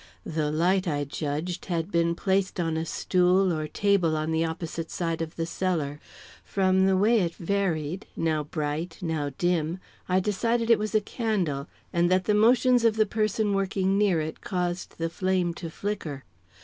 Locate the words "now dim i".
9.03-10.19